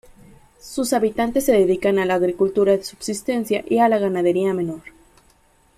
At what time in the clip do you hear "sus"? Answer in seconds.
0.59-0.93